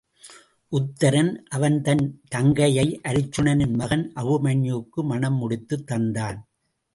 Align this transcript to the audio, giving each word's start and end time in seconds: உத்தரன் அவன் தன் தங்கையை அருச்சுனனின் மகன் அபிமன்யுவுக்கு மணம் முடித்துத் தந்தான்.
உத்தரன் 0.71 1.29
அவன் 1.49 1.81
தன் 1.81 2.01
தங்கையை 2.35 2.99
அருச்சுனனின் 3.03 3.75
மகன் 3.75 4.11
அபிமன்யுவுக்கு 4.15 5.03
மணம் 5.03 5.35
முடித்துத் 5.35 5.85
தந்தான். 5.91 6.39